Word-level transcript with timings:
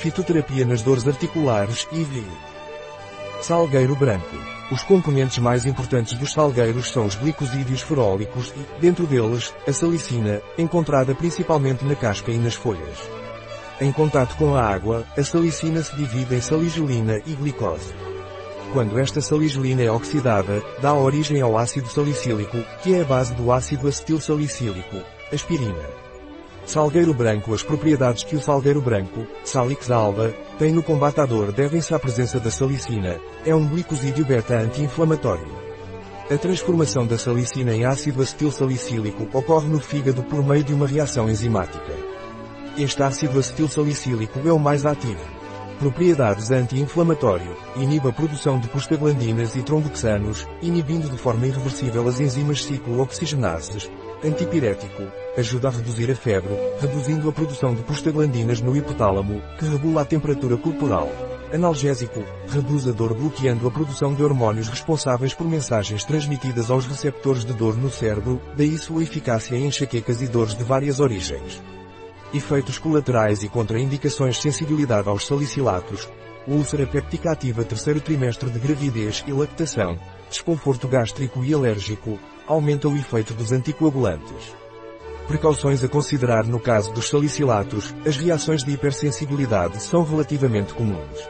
Fitoterapia 0.00 0.64
nas 0.64 0.80
dores 0.80 1.06
articulares, 1.06 1.86
IV. 1.92 2.24
Salgueiro 3.42 3.94
branco. 3.94 4.34
Os 4.72 4.82
componentes 4.82 5.36
mais 5.36 5.66
importantes 5.66 6.14
dos 6.14 6.32
salgueiros 6.32 6.90
são 6.90 7.04
os 7.04 7.16
glicosídeos 7.16 7.82
ferólicos 7.82 8.50
e, 8.56 8.80
dentro 8.80 9.06
deles, 9.06 9.52
a 9.68 9.72
salicina, 9.74 10.40
encontrada 10.56 11.14
principalmente 11.14 11.84
na 11.84 11.94
casca 11.94 12.30
e 12.30 12.38
nas 12.38 12.54
folhas. 12.54 12.96
Em 13.78 13.92
contato 13.92 14.36
com 14.36 14.54
a 14.54 14.62
água, 14.62 15.04
a 15.18 15.22
salicina 15.22 15.82
se 15.82 15.94
divide 15.94 16.34
em 16.34 16.40
saligelina 16.40 17.20
e 17.26 17.34
glicose. 17.34 17.92
Quando 18.72 18.98
esta 18.98 19.20
saligelina 19.20 19.82
é 19.82 19.90
oxidada, 19.90 20.62
dá 20.80 20.94
origem 20.94 21.42
ao 21.42 21.58
ácido 21.58 21.88
salicílico, 21.90 22.56
que 22.82 22.94
é 22.94 23.02
a 23.02 23.04
base 23.04 23.34
do 23.34 23.52
ácido 23.52 23.86
acetil 23.86 24.18
salicílico, 24.18 24.96
aspirina. 25.30 26.09
Salgueiro 26.70 27.12
branco 27.12 27.52
As 27.52 27.64
propriedades 27.64 28.22
que 28.22 28.36
o 28.36 28.40
salgueiro 28.40 28.80
branco, 28.80 29.26
Salix 29.42 29.90
alba, 29.90 30.32
tem 30.56 30.72
no 30.72 30.84
combate 30.84 31.20
à 31.20 31.26
dor 31.26 31.50
devem-se 31.50 31.92
à 31.92 31.98
presença 31.98 32.38
da 32.38 32.48
salicina, 32.48 33.18
é 33.44 33.52
um 33.52 33.66
glicosídeo 33.66 34.24
beta 34.24 34.54
anti-inflamatório. 34.54 35.48
A 36.30 36.38
transformação 36.38 37.04
da 37.04 37.18
salicina 37.18 37.74
em 37.74 37.84
ácido 37.84 38.22
acetil 38.22 38.52
salicílico 38.52 39.26
ocorre 39.36 39.66
no 39.66 39.80
fígado 39.80 40.22
por 40.22 40.46
meio 40.46 40.62
de 40.62 40.72
uma 40.72 40.86
reação 40.86 41.28
enzimática. 41.28 41.92
Este 42.78 43.02
ácido 43.02 43.40
acetil 43.40 43.66
salicílico 43.66 44.38
é 44.46 44.52
o 44.52 44.58
mais 44.60 44.86
ativo. 44.86 45.24
Propriedades 45.80 46.52
anti-inflamatório. 46.52 47.56
Inibe 47.74 48.10
a 48.10 48.12
produção 48.12 48.60
de 48.60 48.68
prostaglandinas 48.68 49.56
e 49.56 49.62
tromboxanos, 49.62 50.46
inibindo 50.62 51.08
de 51.08 51.18
forma 51.18 51.48
irreversível 51.48 52.06
as 52.06 52.20
enzimas 52.20 52.62
ciclooxigenases. 52.62 53.90
Antipirético. 54.22 55.04
Ajuda 55.38 55.68
a 55.68 55.70
reduzir 55.70 56.10
a 56.10 56.14
febre, 56.14 56.52
reduzindo 56.78 57.26
a 57.26 57.32
produção 57.32 57.74
de 57.74 57.82
prostaglandinas 57.82 58.60
no 58.60 58.76
hipotálamo, 58.76 59.40
que 59.58 59.64
regula 59.64 60.02
a 60.02 60.04
temperatura 60.04 60.58
corporal. 60.58 61.10
Analgésico. 61.54 62.22
Reduz 62.46 62.86
a 62.86 62.92
dor 62.92 63.14
bloqueando 63.14 63.66
a 63.66 63.70
produção 63.70 64.12
de 64.12 64.22
hormônios 64.22 64.68
responsáveis 64.68 65.32
por 65.32 65.48
mensagens 65.48 66.04
transmitidas 66.04 66.70
aos 66.70 66.84
receptores 66.84 67.46
de 67.46 67.54
dor 67.54 67.78
no 67.78 67.90
cérebro, 67.90 68.38
daí 68.54 68.76
sua 68.76 69.02
eficácia 69.02 69.56
em 69.56 69.66
enxaquecas 69.66 70.20
e 70.20 70.26
dores 70.26 70.54
de 70.54 70.64
várias 70.64 71.00
origens. 71.00 71.62
Efeitos 72.34 72.76
colaterais 72.76 73.42
e 73.42 73.48
contraindicações 73.48 74.38
sensibilidade 74.38 75.08
aos 75.08 75.26
salicilatos. 75.26 76.06
Úlcera 76.46 76.86
péptica 76.86 77.32
ativa 77.32 77.64
terceiro 77.64 78.02
trimestre 78.02 78.50
de 78.50 78.58
gravidez 78.58 79.24
e 79.26 79.32
lactação. 79.32 79.98
Desconforto 80.28 80.86
gástrico 80.86 81.42
e 81.42 81.54
alérgico. 81.54 82.18
Aumenta 82.50 82.88
o 82.88 82.96
efeito 82.96 83.32
dos 83.32 83.52
anticoagulantes. 83.52 84.56
Precauções 85.28 85.84
a 85.84 85.88
considerar 85.88 86.44
no 86.44 86.58
caso 86.58 86.92
dos 86.92 87.08
salicilatos, 87.08 87.94
as 88.04 88.16
reações 88.16 88.64
de 88.64 88.72
hipersensibilidade 88.72 89.80
são 89.80 90.02
relativamente 90.02 90.74
comuns. 90.74 91.28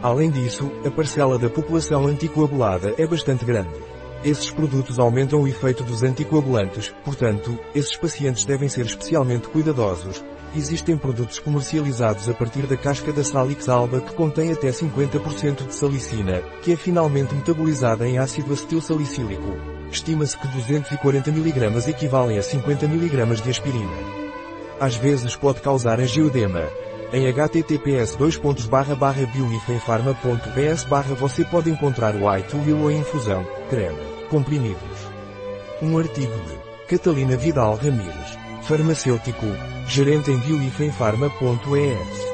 Além 0.00 0.30
disso, 0.30 0.70
a 0.86 0.90
parcela 0.92 1.40
da 1.40 1.50
população 1.50 2.06
anticoagulada 2.06 2.94
é 2.96 3.04
bastante 3.04 3.44
grande. 3.44 3.74
Esses 4.22 4.48
produtos 4.48 5.00
aumentam 5.00 5.42
o 5.42 5.48
efeito 5.48 5.82
dos 5.82 6.04
anticoagulantes, 6.04 6.94
portanto, 7.04 7.58
esses 7.74 7.96
pacientes 7.96 8.44
devem 8.44 8.68
ser 8.68 8.86
especialmente 8.86 9.48
cuidadosos. 9.48 10.24
Existem 10.54 10.96
produtos 10.96 11.40
comercializados 11.40 12.28
a 12.28 12.32
partir 12.32 12.64
da 12.68 12.76
casca 12.76 13.12
da 13.12 13.24
Salix 13.24 13.68
alba 13.68 14.00
que 14.00 14.14
contém 14.14 14.52
até 14.52 14.68
50% 14.68 15.66
de 15.66 15.74
salicina, 15.74 16.42
que 16.62 16.70
é 16.70 16.76
finalmente 16.76 17.34
metabolizada 17.34 18.06
em 18.06 18.18
ácido 18.18 18.52
acetil 18.52 18.80
salicílico. 18.80 19.73
Estima-se 19.90 20.36
que 20.36 20.46
240 20.48 21.30
mg 21.30 21.88
equivalem 21.88 22.38
a 22.38 22.42
50 22.42 22.84
mg 22.86 23.42
de 23.42 23.50
aspirina. 23.50 24.24
Às 24.80 24.96
vezes 24.96 25.36
pode 25.36 25.60
causar 25.60 26.00
angiodema. 26.00 26.62
Em 27.12 27.30
https 27.30 28.16
bioifenfarma.ps 28.16 30.86
você 31.18 31.44
pode 31.44 31.70
encontrar 31.70 32.14
o 32.14 32.28
White 32.28 32.56
Willow 32.56 32.90
em 32.90 32.98
infusão, 32.98 33.46
creme 33.70 34.14
comprimidos. 34.34 34.98
Um 35.80 35.96
artigo 35.96 36.32
de 36.32 36.58
Catalina 36.88 37.36
Vidal 37.36 37.76
Ramírez, 37.76 38.36
farmacêutico, 38.62 39.46
gerente 39.86 40.32
em 40.32 40.38
bioifenfarma.es. 40.38 42.33